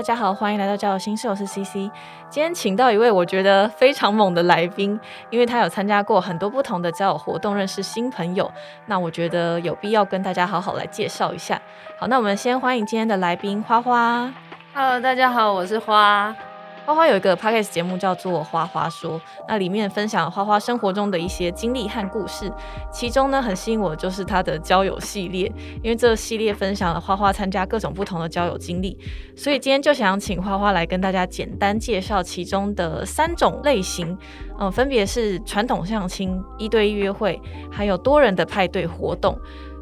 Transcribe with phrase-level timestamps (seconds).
[0.00, 1.74] 大家好，欢迎来到交友新事，我是 CC。
[2.30, 4.98] 今天请到一位我觉得非常猛的来宾，
[5.28, 8.50] 因为他有参加过很多不同的交友活动，认识新朋友。
[8.86, 11.60] 那我觉得有必要跟大家好好来介绍一下。
[11.98, 14.32] 好，那我们先欢迎今天的来宾花花。
[14.72, 16.34] Hello，大家好，我是花。
[16.90, 22.52] 花花有一个 podcast 节目叫做《花花说》，那里面分享花花生活中的一些经历和故事。
[22.90, 25.46] 其中呢，很吸引我就是他的交友系列，
[25.84, 28.98] 因为这系列分享了花花参加各种不同的交友经历，
[29.36, 34.18] 所以今天就想请花花来跟大家简单介绍其中的三种类型，
[34.58, 39.38] 嗯、分别是传统相亲、一对一约会，还有多人的派对活动。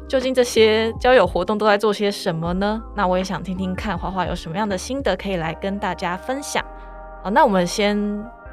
[0.07, 2.79] 究竟这些交友活动都在做些什么呢？
[2.95, 6.63] 那我也想听听看花花有什么样的心得可以来跟大家分享。
[7.21, 7.97] 好，那我们先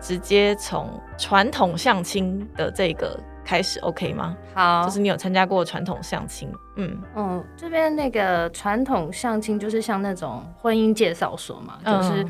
[0.01, 4.37] 直接从传统相亲的这个开始，OK 吗？
[4.55, 12.27] 好，就是你有参加过传统相亲，嗯，嗯，这边那个传统相亲就是像那种婚姻介绍所嘛，嗯就是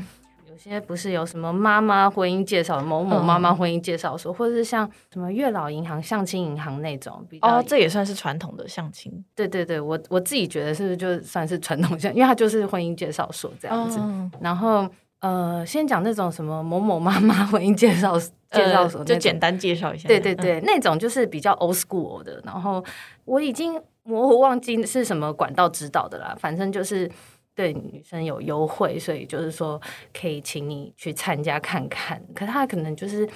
[0.47, 9.11] 有些不是有什么妈妈婚姻介绍某某妈妈婚姻介绍所，或者是像什么月老银行、相亲银行那种比较哦，这也算是传统的相亲。
[9.35, 13.99] 对对对，我我自己觉得是不是就算是传统相，因为它就是婚姻介绍所这样子。
[13.99, 14.31] 哦。
[14.39, 14.87] 然后
[15.19, 18.19] 呃，先讲那种什么某某妈妈婚姻介绍
[18.51, 20.07] 介绍所就简单介绍一下。
[20.07, 22.41] 嗯，对对对，那种就是比较 old school 的。
[22.45, 22.83] 然后
[23.25, 27.09] 我已经模糊忘记是什么管道指导的啦，反正就是
[27.55, 29.81] 对女生有优惠，所以就是说
[30.13, 32.21] 可以请你去参加看看。
[32.35, 33.27] 可他可能就是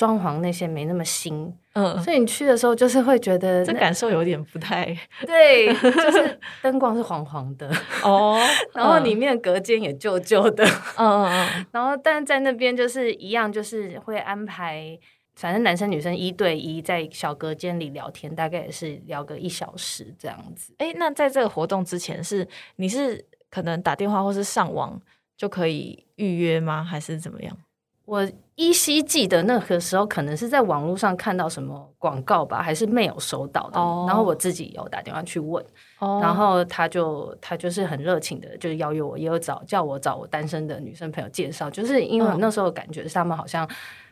[0.00, 4.86] 装潢那些没那么新，嗯，所以你去的时候就是会觉得这感受有点不太
[5.26, 7.70] 对，就是灯光是黄黄的，
[8.02, 8.40] 哦。
[8.72, 10.64] 然后里面隔间也旧旧的，
[10.96, 14.98] 嗯，嗯嗯 然后但在那边就是一样，就是会安排。
[15.36, 20.74] 反正男生女生一对一在小隔间里聊天，大概也是聊个一小时这样子。
[20.78, 25.00] 哎、那在这个活动之前是你是可能打电话或是上网
[25.38, 26.84] 就可以预约吗？
[26.84, 27.56] 还是怎么样？
[28.04, 33.78] 我依稀记得那个时候可能是在网络上看到什么广告吧，还是没有收到的。
[33.78, 35.64] 哦然后我自己有打电话去问，
[36.00, 43.68] 哦然后他就他就是很热情的，就是邀约我，也有找叫我找我单身的女生朋友介绍，就是因为我嗯那时候感觉是他们好像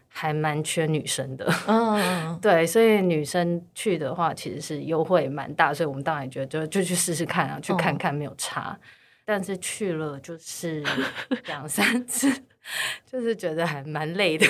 [0.07, 1.53] 还蛮缺女生的。
[1.67, 8.79] 嗯 对，所以女生去的话，其实是优惠蛮大，所以我们当然觉得就就去试试看啊，去看看没有差。
[9.25, 10.83] 但是去了就是
[11.45, 12.33] 两三次，
[13.11, 14.47] 就是觉得还蛮累的。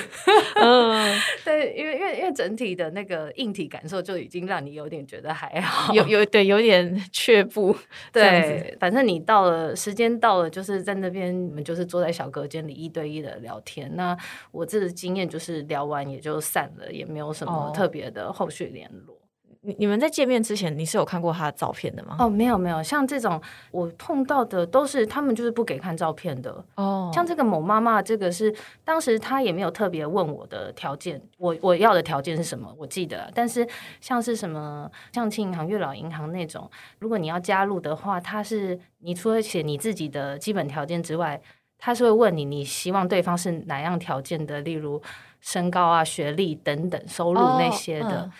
[0.55, 1.15] 嗯，
[1.45, 5.93] 对，因为因为因为整体的那个硬体感受就已经让你有点觉得还好。
[5.95, 7.75] 有有对有点却步，
[8.11, 13.89] 对，反正你到了时间到了，就是在那边你们就是坐在小隔间里一对一的聊天。
[13.95, 14.17] 那
[14.51, 19.18] 我这个经验就是聊完也就散了，也没有什么哦特别的后续联络。
[19.61, 22.15] 你你们在见面之前，你是有看过他的照片的吗？
[22.17, 26.63] 哦，没有没有，像这种我碰到的都是他们就是不给看照片的。
[26.75, 28.55] 哦像这个某妈妈，这个是
[28.85, 33.29] 当时她也没有特别问我的条件，我我要的条件是什么，我记得。
[33.35, 33.67] 但是
[33.99, 36.69] 像是什么像亲银行、月老银行那种，
[36.99, 41.41] 如果你要加入的话，它是你除了写你自己的基本条件之外，
[41.77, 45.01] 他是会问你你希望对方是哪样条件的，例如
[45.41, 48.21] 身高啊、学历等等、收入那些的。
[48.21, 48.31] 嗯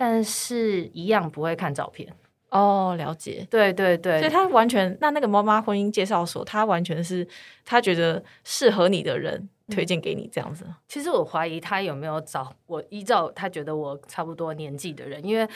[0.00, 2.08] 但是一样不会看照片。
[2.50, 3.44] 哦，了解。
[3.50, 7.26] 对对对，所以他完全那那个妈妈婚姻介绍所，他完全是
[7.64, 10.64] 他觉得适合你的人推荐给你这样子。
[10.86, 15.46] 其实我怀疑他有没有找我，依照他觉得我差不多年纪的人，因为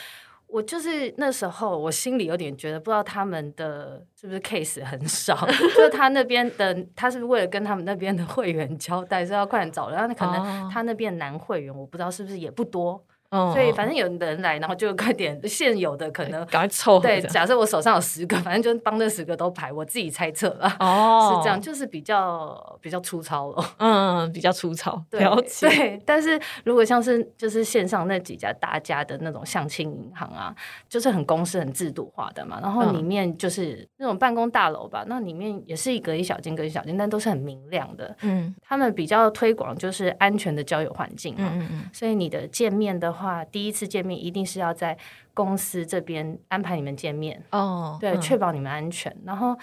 [0.47, 13.03] 我就是那时候我心里有点觉得，不知道他们的是不是 case 很少， 就是他那边的，他是不是为了跟他们那边的会员交代，是要快点找人，然后可哦能他那边男会员我不知道是不是也不多，
[13.33, 16.45] 嗯所以反正有人来，然后就快点现有的可能。
[16.53, 23.65] 赶快凑合对，假设我手上有十个，反正就帮那十个都排，我自己猜测了，哦，是这样，就是比较比较粗糙了。
[23.79, 25.69] 嗯，比较粗糙，对了解。
[25.69, 30.55] 对，但是如果像是就是线上那几家大家的那种相亲银行啊，
[30.89, 38.15] 就是很公司很制度化的嘛，然后嗯里面就是那种办公大楼吧，那里面也是一隔一小间隔一小间，但都是很明亮的。
[38.23, 44.97] 嗯他们比较推广就是安全的交友环境嘛，嗯嗯嗯，所以你的见面的话，第一次见面一定是要在
[45.35, 49.15] 公司这边安排你们见面，哦，对，嗯确保你们安全。
[49.25, 49.57] 然后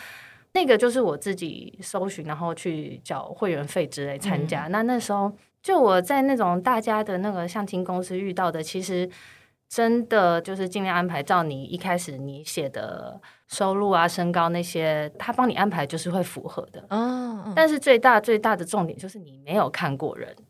[0.54, 4.68] 那个就是我自己搜寻，然后去缴会员费之类参加。
[4.68, 9.08] 那那时候就我在那种大家的那个相亲公司遇到的，其实
[9.68, 16.84] 真的就是尽量安排照你一开始你写的收入啊、身高那些，他帮你安排就是会符合的。
[16.90, 20.46] 哦，但是最大最大的重点就是你没有看过人，嗯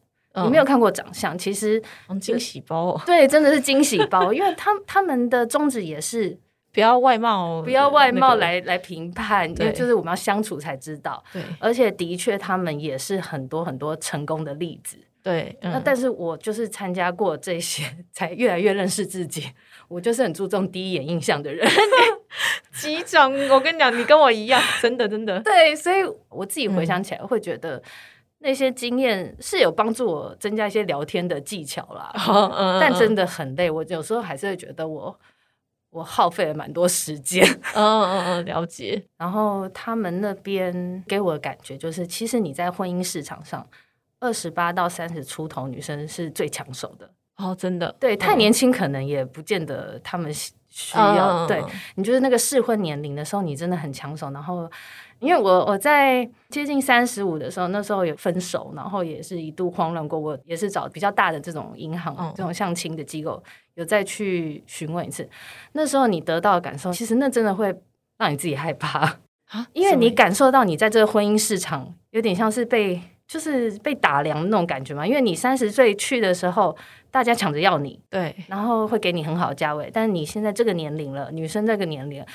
[0.45, 6.37] 你没有看过长相，其实嗯惊喜包哦，对，真的是惊喜包， 因为他他们的宗旨也是
[6.71, 11.23] 不要外貌，不要外貌那个来、来评判，因为对就是我们要相处才知道。
[11.33, 14.97] 对而且的确，他们也是很多很多成功的例子。
[15.21, 17.83] 对，那嗯但是我就是参加过这些，
[18.13, 19.45] 才越来越认识自己。
[19.89, 21.67] 我就是很注重第一眼印象的人，
[22.73, 27.81] 机长，我跟你讲，你跟我一样，真的真的，对，所以我自己回想起来，会觉得
[28.39, 32.11] 那些经验是有帮助我增加一些聊天的技巧啦。
[32.57, 35.19] 嗯但真的很累，我有时候还是会觉得我
[35.91, 37.43] 我耗费了蛮多时间。
[37.75, 43.67] 嗯嗯嗯，了解， 然后他们那边给我的感觉就是，其实你在婚姻市场上，
[44.19, 47.09] 二十八到三十出头女生是最抢手的。
[47.37, 51.45] 哦，真的，对，太嗯年轻可能也不见得他们需需要。
[51.45, 51.63] 嗯对
[51.95, 54.29] 你就是那个适婚年龄的时候，你真的很抢手。
[54.31, 54.69] 然后，
[55.19, 60.17] 因为我我在接近三十五的时候，那时候有分手，然后也是一度慌乱过。
[60.17, 63.41] 我也是找比较大的这种银行、嗯这种相亲的机构，
[63.75, 65.27] 有再去询问一次。
[65.73, 67.73] 那时候你得到的感受，其实那真的会
[68.17, 68.99] 让你自己害怕。
[69.51, 75.05] 啊因为你感受到你在这个婚姻市场有点像是被就是被打量的那种感觉嘛。
[75.05, 76.75] 因为你三十岁去的时候，
[77.09, 82.25] 大家抢着要你，对，然后会给你很好的价位，但是你现在这个年龄了，女生这个年龄了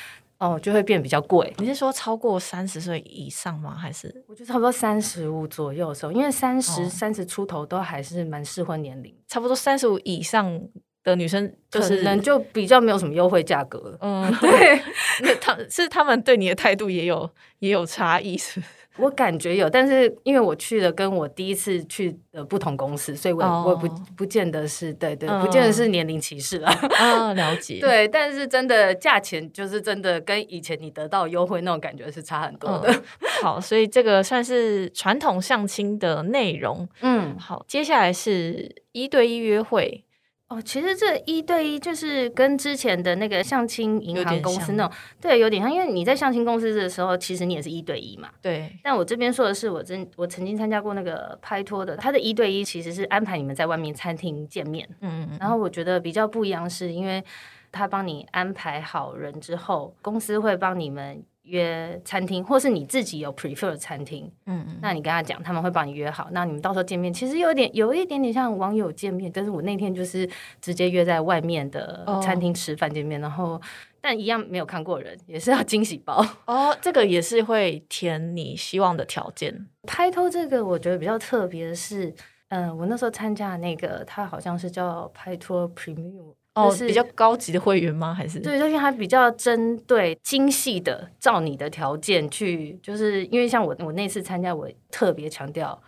[0.44, 1.52] 哦，就会变比较贵。
[1.58, 3.75] 你是说超过三十岁以上吗？
[3.75, 10.61] 还是我觉得差不多三十五左右的时候，因为三十哦三十出头都还是蛮适婚年龄，差不多三十五以上
[11.02, 13.99] 的女生，就可是能就比较没有什么优惠价格了。
[14.02, 14.81] 嗯， 对，
[15.23, 17.29] 那他是他们对你的态度也有
[17.61, 26.70] 也有差异，是不是我感觉有，但是因为我去了跟我第一次去的不同公司，所以我我不不见得是对对，嗯不见得是年龄歧视啦。
[26.99, 32.93] 啊，了解， 对，但是真的价钱就是真的跟以前你得到优惠那种感觉是差很多的。
[32.93, 33.02] 嗯，
[33.43, 36.88] 好，所以这个算是传统相亲的内容。
[37.00, 40.05] 嗯，好，接下来是一对一约会，
[40.54, 48.30] 哦，其实这一对一就是跟之前的那个相亲银行公司那种，对，有点像，因为你在相亲公司的时候，其实你也是一对一嘛。
[48.40, 57.24] 对，但我这边说的是，我真我曾经参加过那个拍拖的，他的一对一其实是安排你们在外面餐厅见面，嗯，然后我觉得比较不一样，是因为
[57.72, 70.29] 他帮你安排好人之后，公司会帮你们约餐厅，或是你自己有 prefer 的餐厅，嗯嗯，那你跟他讲，他们会帮你约好，那你们到时候见面，其实有点有一点点像网友见面，但是我那天就是
[70.61, 73.61] 直接约在外面的哦餐厅吃饭见面，然后
[74.00, 76.26] 但一样没有看过人，也是要惊喜包。
[76.46, 82.14] 哦，这个也是会填你希望的条件，拍拖这个我觉得比较特别的是，
[82.49, 86.35] 嗯、我那时候参加的那个，它好像是叫拍拖 Premium。
[86.54, 88.14] 哦，就是比较高级的会员吗？
[88.14, 88.38] 还是？
[88.38, 95.80] 对，就是它比较针对精细的，照你的条件去，就是因为像我我那次参加，我特别强调，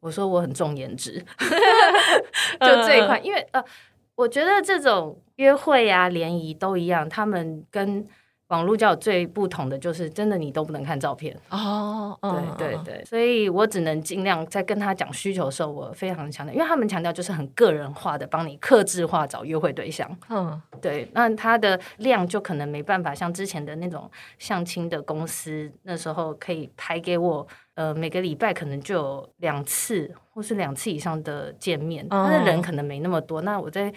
[0.00, 1.18] 我说我很重颜值，
[2.60, 3.64] 就这一块，因为呃，
[4.14, 8.06] 我觉得这种约会啊、联谊都一样，他们跟
[8.52, 12.16] 网络交友最不同的就是，真的你都不能看照片，哦，
[12.58, 20.06] 对对对，所以我只能尽量在跟他讲需求的时候，我非常强调，因为他们强调就是很个人化的，帮你克制化找约会对象。
[20.28, 33.40] 嗯，对，那他的量就可能没办法像之前的那种相亲的公司，那时候可以排给我，呃，每个礼拜可能就有两次或是两次以上的见面，但是人哦可能没那么多。
[33.40, 33.90] 那我在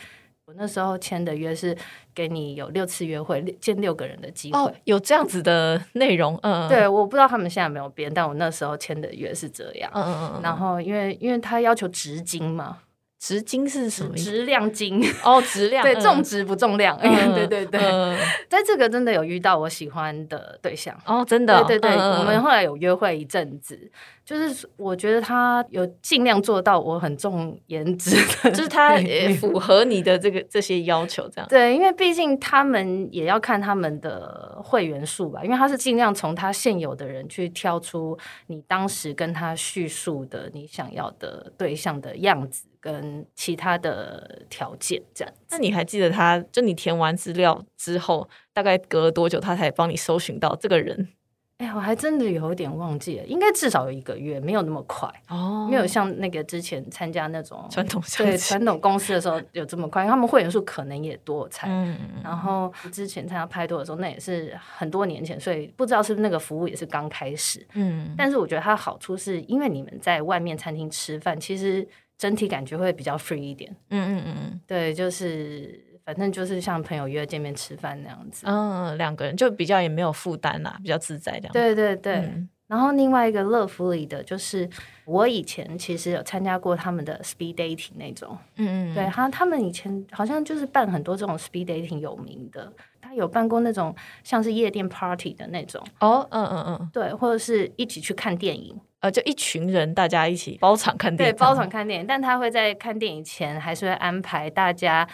[0.48, 1.76] 我那时候签的约是
[2.14, 4.60] 给你有六次约会，见六个人的机会。
[4.60, 9.90] 哦，有这样子的内容，嗯，对，我不知道他们现在有没有变，但我那时候签的约是这样。
[9.96, 12.78] 嗯嗯嗯，然后因为因为他要求直金嘛，
[13.26, 14.30] 直金是什么意思？
[14.30, 16.02] 质量金，哦，质量，对，嗯。
[16.02, 17.80] 重质不重量，嗯 对对对。
[17.82, 18.16] 嗯。
[18.48, 20.96] 在这个真的有遇到我喜欢的对象。
[21.08, 21.58] 哦，真的？
[21.58, 23.90] 哦，对对对，嗯我们后来有约会一阵子，
[24.24, 28.16] 就是我觉得他有尽量做到我很重颜值，
[28.54, 31.48] 就是他也符合你的这个这些要求，这样。
[31.50, 38.16] 对，因为毕竟他们也要看他们的会员数吧，因为他是尽量从他现有的人去挑出
[38.46, 45.34] 你当时跟他叙述的你想要的对象的样子跟其他的条件，这样。
[45.50, 51.10] 那你还记得他，就你填完资料之后，大概隔了多久，他才帮你搜寻到这个人？
[51.58, 61.70] 哎呀，我还真的有一点忘记了，应该至少有一个月，没有那么快，哦没有像那个之前参加那种传统相对，传统公司的时候有这么快，因为他们会员数可能也多，我猜。
[61.70, 67.66] 嗯，然后之前参加拍拖的时候，那也是很多年前，所以不知道是不是那个服务也是刚开始。
[67.74, 71.88] 嗯，但是我觉得它的好处是因为你们在外面餐厅吃饭，其实
[72.18, 73.76] 整体感觉会比较 free 一点。
[73.90, 78.46] 嗯嗯嗯嗯对，就是反正就是像朋友约见面吃饭那样子。
[78.48, 81.54] 嗯，两个人就比较也没有负担啦，比较自在这样。
[81.54, 82.16] 对对对。
[82.16, 84.68] 嗯然后另外一个乐福里的，就是
[85.06, 88.36] 我以前其实有参加过他们的 speed dating 那种。
[88.56, 105.08] 嗯嗯，对，他他们以前好像就是办很多这种 speed dating 有名的，他有办过那种像是夜店 party 的那种，哦，嗯嗯嗯，对，或者是一起去看电影，呃，就一群人大家一起包场看电影对，包场看电影，但他会在看电影前还是会安排大家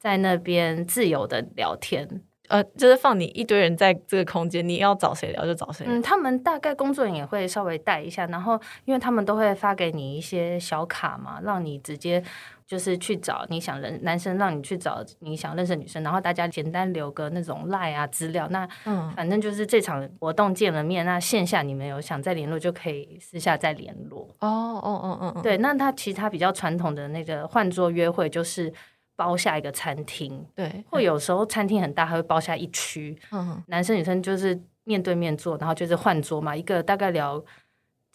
[0.00, 2.22] 在那边自由的聊天。
[2.48, 5.86] 呃，就是放你一堆人在这个空间，你要找谁聊就找谁。
[5.88, 12.20] 嗯，他们大概工作人员也会稍微带一下，然后因为他们都会发给你一些小卡嘛，让你直接
[12.66, 18.48] 就是去找你想认男生，让你去找你想认识的女生，然后大家简单留个那种赖啊资料。
[18.50, 24.22] 那嗯反正就是这场活动见了面，那线下你们有想再联络就可以私下再联络。
[24.40, 28.72] 哦哦哦哦哦，对，那他其他比较传统的那个换桌约会就是
[29.14, 33.16] 包下一个餐厅，对，或有时候餐厅很大，还会包下一区。
[33.30, 37.42] 嗯男生女生就是面对面坐，然后就是换桌嘛，一个大概聊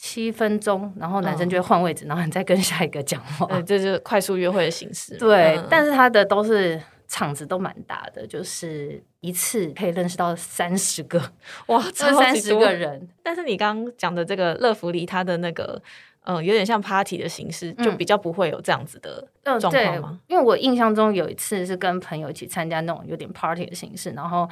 [0.03, 3.45] 七分钟，然后男生就会换位置，然后你再跟下一个讲话。
[3.45, 5.15] 对，这就是快速约会的形式。
[5.15, 11.21] 对，嗯但是他的都是场子都蛮大的，就是一次可以认识到三十个，
[11.67, 13.07] 哇， 这三十个人。
[13.21, 15.79] 但是你刚刚讲的这个乐福里，他的那个
[16.23, 24.49] 呃，有点像 party 的形式，就嗯比较不会有这样子的嗯，状况吗？，因为我印象中有一次是跟朋友一起参加那种有点 party 的形式，然后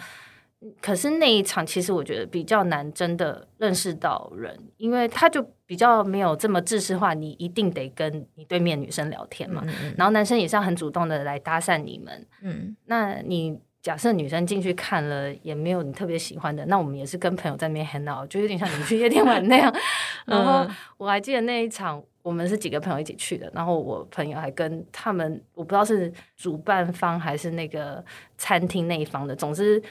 [0.81, 9.63] 可是那一场其实我觉得比较难真的认识到人，因为他就比较没有这么制式化，你一定得跟你对面女生聊天嘛，
[9.97, 13.59] 然后男生也是要很主动的来搭讪你们，嗯那你。
[13.81, 19.73] 假设女生进去看了也没有你特别喜欢的，那我们也是跟朋友在那边 hang out，就有点像你去夜店玩那样。
[20.27, 28.03] 然后嗯我还记得那一场，我们是几个朋友一起去的，然后我朋友还跟他们，我不知道是主办方还是那个
[28.37, 29.81] 餐厅那一方的，总之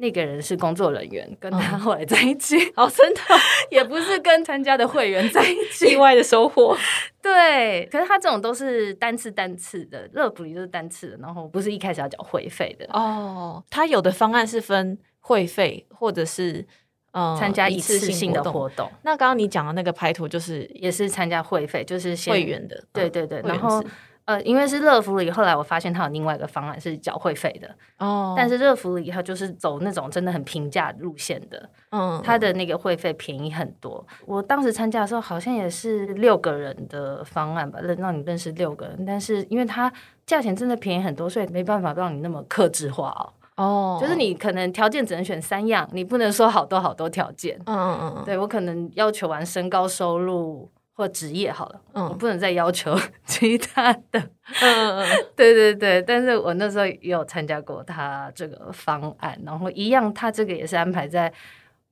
[0.00, 3.20] 那个人是工作人员，跟他嗯后来在一起， 哦，真的
[3.70, 5.96] 也不是跟参加的会员在一起 意。
[5.96, 6.76] 外的收获。
[7.20, 12.86] 对，可是他这种都是单次单次的，热普里就是单次的，然后不是一开始要缴会费的。
[12.92, 16.64] 哦，他有的方案是分会费或者是
[17.10, 18.88] 呃参加一一次次性的活动。
[19.02, 23.88] 那刚刚你讲的那个拍图就是也是参加会费，就是先会员的，嗯对对对，然后制
[24.28, 34.06] 呃，因为是乐福里，后来我发现它有另外一个方案是缴会费的，哦，但是乐福里它就是走那种真的很平价路线的，嗯，它的那个会费便宜很多。
[34.26, 39.90] 我当时参加的时候好像也是六个人的方案吧，让让你认识六个人，但是因为它
[40.26, 43.32] 价钱真的便宜很多，所以没办法让你那么克制化哦。
[43.64, 47.58] 哦，就是你可能条件只能选三样，你不能说好多好多条件。
[47.64, 54.20] 嗯嗯嗯嗯，对我可能要求完身高、收入或职业好了，嗯我不能再要求 其他的。
[54.60, 61.32] 嗯 对对对，但是我那时候也有参加过他这个方案，然后一样，他这个也是安排在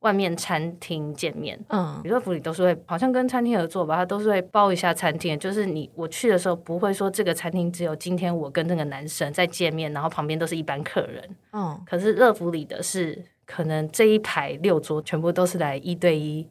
[0.01, 1.57] 外面餐厅见面。
[1.69, 5.39] 嗯比如说福利都是会，好像跟餐厅合作吧，他都是会包一下餐厅。
[5.39, 11.23] 就是你我去的时候，不会说这个餐厅只有今天我跟那个男生在见面，然后旁边都是一般客人。
[11.53, 16.45] 嗯，可是乐福里的是，可能这一排六桌全部都是来一对一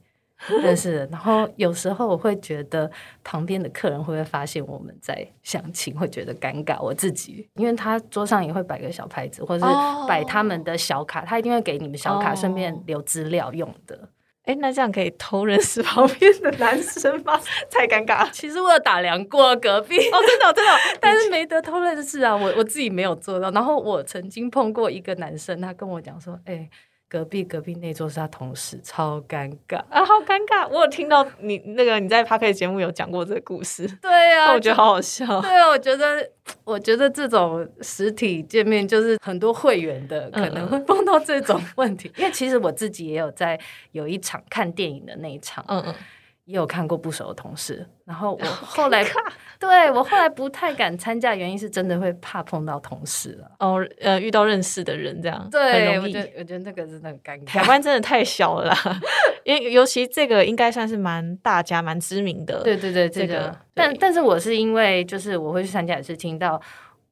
[0.48, 1.06] 认识的。
[1.08, 2.90] 然后有时候我会觉得
[3.24, 6.82] 旁边的客人会不会发现我们在相亲，会觉得尴尬。
[6.82, 14.10] 我自己，因为他桌上也会摆个小牌子，或者哦是摆他们的小卡，他一定会给你们小卡，哦顺便留资料用的。
[14.44, 17.42] 哎，那这样可以偷认识旁边的男生吗？
[17.72, 18.30] 太尴尬了。
[18.34, 19.98] 其实我有打量过隔壁。
[19.98, 23.50] 哦，真的哦真的哦， 但是没得偷认识啊，我我自己没有做到。
[23.50, 26.70] 然后我曾经碰过一个男生，他跟我讲说：“哎、
[27.08, 29.78] 隔壁隔壁那桌是他同事，超尴尬。
[29.90, 30.68] 啊，好尴尬！
[30.70, 35.40] 我有听到你那个你在 p a r k 节目有讲过这个故事，”对啊，我觉得好好笑。
[35.42, 36.30] 对啊，我觉得，
[36.64, 43.60] 我觉得这种实体见面就是很多会员的可能会碰到这种问题，因为其实我自己也有在
[43.92, 45.96] 有一场看电影的那一场，嗯嗯，
[46.46, 49.04] 也有看过不熟的同事，然后我 后来
[49.60, 53.52] 对我后来不太敢参加，原因是真的会怕碰到同事了。
[53.60, 56.22] 哦，呃，遇到认识的人这样，很对，容易我觉。
[56.22, 57.64] 得我觉得那个真的很尴尬台。
[57.64, 58.74] 湾真的太小了，
[59.44, 62.62] 因为尤其这个应该算是蛮大家、蛮知名的。
[62.64, 66.62] 对对对，这这个个，但但是我是因为就是我会去参加，也是听到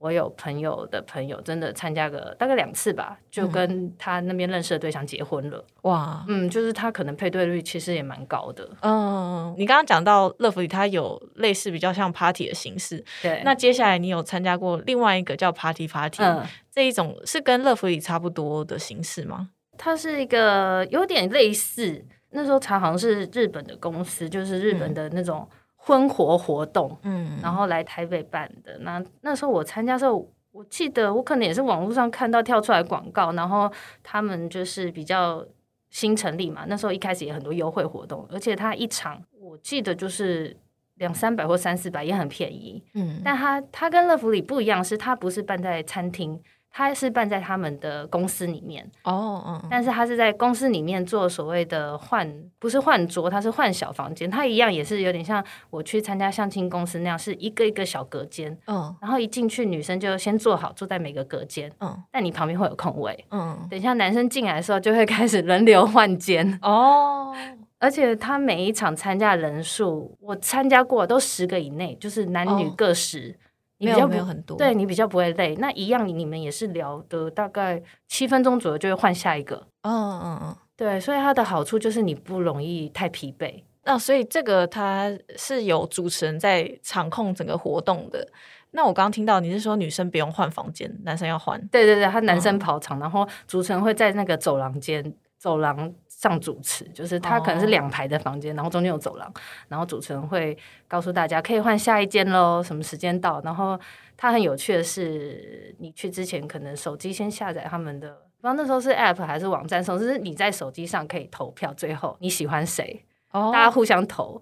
[0.03, 5.65] 我有朋友的朋友真的参加个大概两次吧，就嗯跟他那边认识的对象结婚了。
[5.83, 8.69] 哇，嗯，就是他可能配对率其实也蛮高的。
[8.81, 13.01] 嗯，你刚刚讲到乐福里，它有类似比较像 party 的形式。
[13.21, 19.51] 对，那接下来你有参加过另外一个叫 party party，、嗯，这一种是跟乐福里差不多的形式吗？
[19.77, 25.47] 它是一个有点类似，那时候查好像是日本的公司，就是日本的那种
[25.85, 28.77] 婚活活动，嗯，然后来台北办的。
[28.79, 33.69] 那那时候我参加的时候，我记得我可能也是网络上看到跳出来广告，然后
[34.01, 35.45] 他们就是比较
[35.89, 40.55] 新成立嘛，那时候一开始也很多优惠活动，而且他一场我记得就是
[40.95, 42.81] 两三百或三四百，也很便宜。
[42.93, 46.41] 嗯，但他他跟乐福里不一样，是他不是办在餐厅。
[46.75, 52.27] 他是办在他们的公司里面哦，嗯，但是他是在公司里面做所谓的换，
[52.57, 54.27] 不是换桌，他是换小房间。
[54.27, 67.31] 他一样也是有点像我去参加相亲公司那样，是一个一个小隔间，嗯，然后一进去女生就先坐好，坐在每个隔间，嗯，但你旁边会有空位，嗯，等一下男生进来的时候就会开始轮流换间哦，
[67.77, 73.37] 而且他每一场参加人数，我参加过都十个以内，就是男女各十。
[73.85, 75.55] 没有没有很多，对你比较不会累。
[75.57, 79.67] 那一样，你们也是聊的大概七分钟左右就会换下一个。
[79.81, 83.63] 嗯嗯嗯，对，所以它的好处就是你不容易太疲惫。
[83.85, 88.25] 那所以这个它是有主持人在场控整个活动的。
[88.71, 91.59] 那我刚刚听到你是说女生不用换房间，男生要换？
[91.67, 95.13] 对对对，他男生跑场，然后主持人会在那个走廊间
[95.43, 95.93] 走廊。
[96.07, 99.29] 上主持就是他可能是两排的房间，然后中间有走廊，
[99.67, 100.57] 然后主持人会
[100.87, 103.41] 告诉大家可以换下一间喽，什么时间到。
[103.41, 103.77] 然后
[104.15, 108.09] 他很有趣的是，你去之前可能手机先下载他们的，
[108.39, 114.41] 不知道那时候是 App 还是网站，总之你在手机上可以投票，最后你喜欢谁，大家互相投，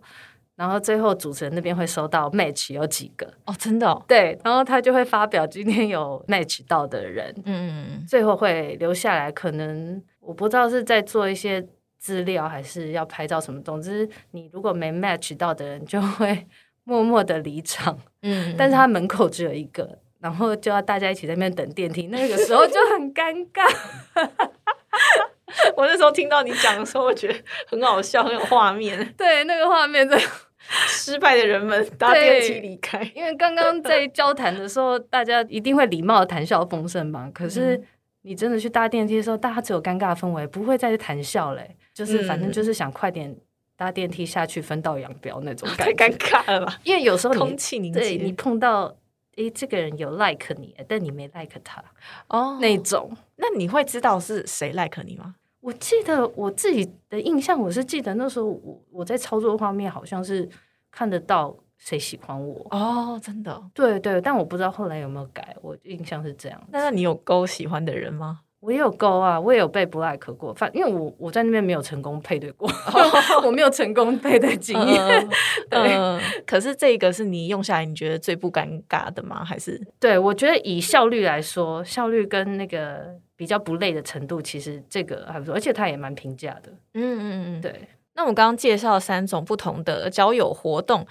[0.56, 10.04] 然后最后主持人那边会收到 match 有几个哦，真的对，然后他就会发表今天有 match 到的人，嗯，最后会留下来可能。
[10.22, 13.60] 我不知道是在做一些资料，还是要拍照什么。
[13.62, 16.48] 总之，你如果没 match 到的人，就会
[16.86, 17.98] 默默的离场。
[18.22, 22.08] 嗯，但是他门口只有一个，然后就要大家一起在那边等电梯。
[22.08, 23.68] 那个时候就很尴尬。
[25.76, 27.36] 我那时候听到你讲的时候，我觉得
[27.68, 29.14] 很好笑，很有画面。
[29.18, 30.18] 对，那个画面的
[30.88, 33.04] 失败的人们搭电梯离开。
[33.16, 37.30] 因为刚刚在交谈的时候，大家一定会礼貌的谈笑风生嘛。
[37.34, 37.82] 可是。
[38.24, 41.76] 你真的去搭电梯的时候，大家只有尴尬氛围，不会再去谈笑嘞。
[41.94, 43.36] 就是反正就是想快点
[43.76, 45.68] 搭电梯下去，分道扬镳那种。
[45.78, 46.80] 太尴尬了吧？
[46.84, 48.96] 因为有时候空气凝结，你碰到
[49.36, 51.84] 诶，这个人有 like 你，但你没 like 他
[52.28, 53.12] 哦，那种。
[53.36, 55.36] 那你会知道是谁 like 你吗？
[55.60, 60.48] 我记得我自己的印象，我是记得那时候我我在操作画面，好像是
[60.92, 61.56] 看得到。
[61.84, 62.68] 谁喜欢我？
[62.70, 65.56] 哦，真的，对对，但我不知道后来有没有改。
[65.64, 66.62] 我印象是这样。
[66.72, 68.42] 那那你有勾喜欢的人吗？
[68.60, 70.54] 我也有勾啊，我也有被不 like 过。
[70.54, 72.70] 反因为我我在那边没有成功配对过，
[73.44, 75.30] 我没有成功配对经验。
[75.68, 79.44] 对，可是这个是你用下来你觉得最不尴尬的吗？
[79.44, 79.82] 还是？
[80.00, 86.72] 对，我觉得以效率来说，效率跟那个比较不累的程度，其实这个还不错，而且它也蛮平价的。
[86.94, 87.90] 嗯嗯嗯，对。
[88.14, 91.08] 那我刚刚介绍三种不同的交友活动。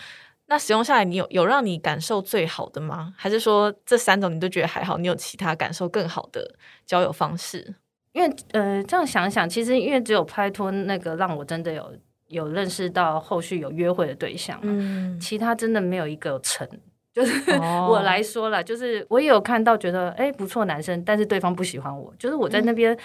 [0.50, 3.14] 那使用下来，你有有让你感受最好的吗？
[3.16, 4.98] 还是说这三种你都觉得还好？
[4.98, 7.76] 你有其他感受更好的交友方式？
[8.10, 11.92] 因为呃，这样想想，其实因为只有拍拖那个让我真的有
[12.26, 16.68] 有认识到后续有约会的对象，嗯，其他真的没有一个成。
[17.14, 17.52] 就是
[17.88, 22.98] 我来说了，就是我也有看到觉得哎不错男生，但是对方不喜欢我，就是我在那边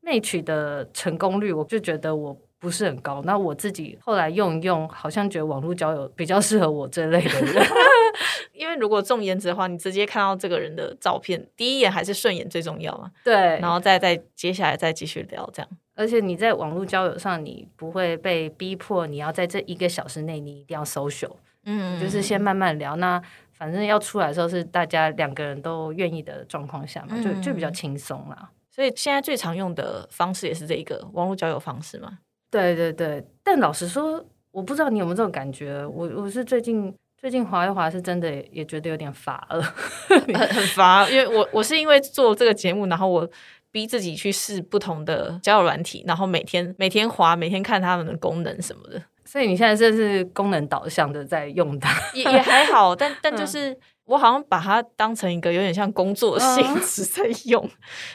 [0.00, 2.36] 内取的成功率，我就觉得我。
[2.58, 7.64] 不是很高，那我自己后来用一用，好像觉得网络交友比较适合我这类的人。
[8.52, 13.12] 因为如果重颜值的话，你直接看到这个人的照片，第一眼还是顺眼最重要嘛。
[13.22, 15.70] 对，然后再再接下来再继续聊这样。
[15.94, 22.96] 而且你在网络交友上，你不会被逼迫，你要在这一个小时内你一定要 social，嗯，就是先慢慢聊。
[22.96, 28.50] 那反正要出来的时候是大家两个人都愿意的状况下嘛，就就比较轻松啦。
[28.70, 32.18] 所以现在最常用的方式也是这一个网络交友方式嘛。
[32.50, 35.84] 对对对，但老实说，我不知道你有没有这种感觉。
[35.86, 41.08] 我我是最近最近滑一滑，是真的也觉得有点乏了，很很 乏。
[41.10, 43.28] 因为我我是因为做这个节目，然后我
[43.70, 49.02] 逼自己去试不同的交友软体，然后每天每天滑，每天看他们的功能什么的。
[49.24, 53.78] 所以你现在这是功能导向的在用它，也也还好，但但就是。
[54.08, 57.70] 我好像把它当成一个有点像工作性质在用，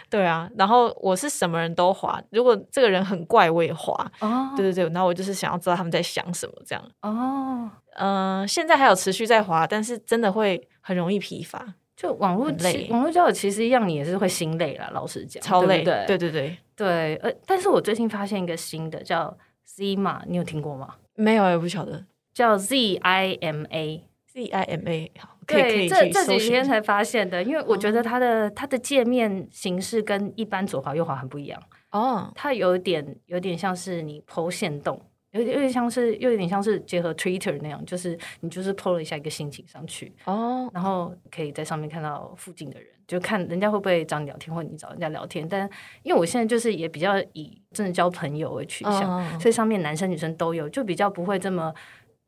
[0.10, 0.50] 对啊。
[0.58, 3.94] 然后我是什么人都滑，如果这个人很怪，我也滑。
[4.20, 6.84] 哦，对对对，然后我就是想要知道他们在想什么这样。
[7.04, 11.76] 哦，嗯，现在还有持续在滑，但是真的会很容易疲乏。
[11.96, 14.90] 就网络累，网络交友其实一样，你也是会心累了。
[14.92, 15.84] 老实讲，超累。
[15.84, 17.16] 对对对对对。
[17.18, 19.38] 呃，但是我最近发现一个新的叫
[19.70, 20.96] Zima，你有听过吗？
[21.14, 22.04] 没有，也不晓得。
[22.34, 25.12] 叫 Z I M A Z I M A。
[25.46, 31.62] 对，这这几天才发现的，因为我觉得它的它的界面形式跟一般左滑右滑很不一样。
[31.92, 35.00] 哦，它有点有点像是你剖线动，
[35.32, 45.48] 有点有点像是，又有点像是结合 Twitter 那样，就是你就是 PO 了一下一个心情上去，哦，然后可以在上面看到附近的人，就看人家会不会找你聊天，或你找人家聊天。
[45.48, 45.70] 但
[46.02, 49.40] 因为我现在就是也比较以真的交朋友为取向，嗯。
[49.40, 51.72] 所以上面男生女生都有，就比较不会这么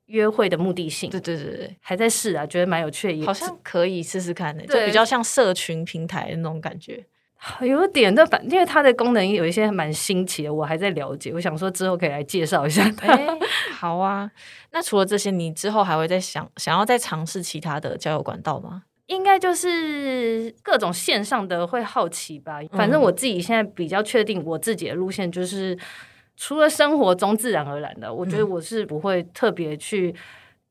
[0.08, 1.10] 约会的目的性。
[1.10, 7.06] 对对对对，还在试啊，觉得蛮有趣的，也好像可以试试看的，就比较像社群平台的那种感觉。
[7.62, 11.32] 有点，但反因为它的功能有一些蛮新奇的，我还在了解。
[11.34, 12.84] 我想说之后可以来介绍一下
[13.74, 14.32] 好啊。
[14.72, 18.84] 那除了这些，你之后还会再想想要再尝试其他的交友管道吗？
[19.08, 22.60] 应该就是各种线上的会好奇吧。
[22.72, 25.78] 反正我自己现在比较确定我自己的路线，就是
[26.36, 30.16] 除了生活中自然而然的，我觉得我是不会特别去。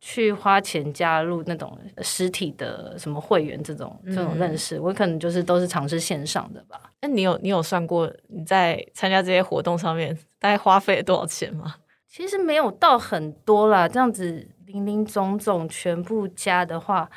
[0.06, 6.78] 去花钱加入那种实体的什么会员这种这种认识，我可能就是都是尝试线上的吧。
[7.00, 11.76] 那你有你有算过你在参加这些活动上面大概花费了多少钱吗？
[12.06, 17.08] 其实没有到很多啦，这样子零零总总全部加的话，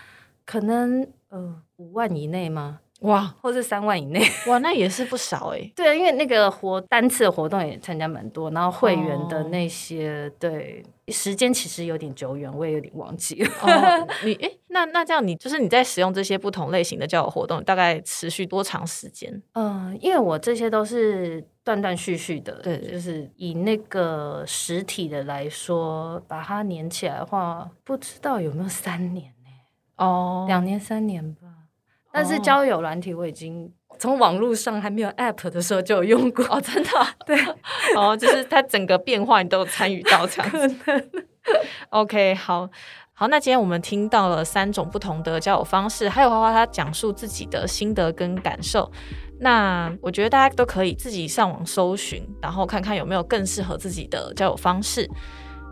[0.45, 2.79] 可能呃五万以内吗？
[3.01, 4.21] 哇或是三万以内？
[4.47, 13.49] 哇，那也是不少哎、 对啊，因为那个活单次的活动也参加蛮多，然后会员的哦那些，对时间其实有点久远，我也有点忘记了。
[13.61, 19.41] 哦， 你哎、那那这样你就是你在使用这些不同类型的交友活动，大概持续多长时间？
[19.53, 29.49] 嗯、因为我这些都是断断续续的，对对就是以那个实体的来说，把它连起来的话，不知道有没有三年呢、
[29.97, 31.46] 哦两年三年吧。
[32.17, 37.37] 但是哦交友软体我已经从网络上还没有 App 的时候就有用过，哦，真的啊、 对，
[37.95, 41.09] 哦，就是它整个变化你都有参与到这样子。
[41.91, 42.67] OK，好。
[43.13, 48.91] 好，那今天我们听到了三种不同的交友方式，还有花花她讲述自己的心得跟感受。
[49.39, 55.09] 那我觉得大家都可以自己上网搜寻，然后看看有没有更适合自己的交友方式。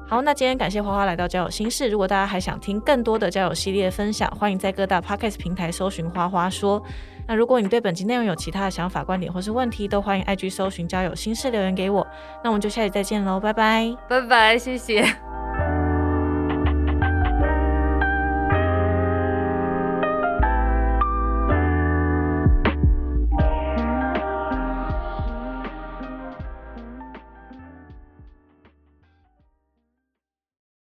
[0.08, 1.89] 好，那今天感谢花花来到交友心事。
[1.89, 6.82] 如果大家还想听更多的交友系列分享，欢迎在各大 podcast 平台搜寻花花说。
[7.28, 12.06] 那如果你对本集内容有其他的想法、观点或是问题，都欢迎 IG 搜寻交友心事留言给我。
[12.44, 13.96] 那我们就下期再见喽，拜拜。
[14.08, 15.04] 拜拜，谢谢。